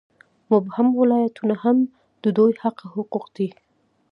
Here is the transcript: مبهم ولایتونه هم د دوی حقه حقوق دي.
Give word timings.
مبهم 0.51 0.87
ولایتونه 1.01 1.55
هم 1.63 1.77
د 2.23 2.25
دوی 2.37 2.51
حقه 2.61 2.85
حقوق 2.95 3.25
دي. 3.37 3.49